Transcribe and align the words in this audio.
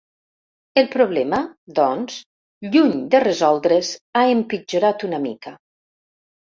El 0.81 0.87
problema, 0.95 1.41
doncs, 1.81 2.17
lluny 2.77 2.97
de 3.15 3.23
resoldre’s, 3.27 3.93
ha 4.23 4.29
empitjorat 4.41 5.11
una 5.11 5.23
mica. 5.31 5.59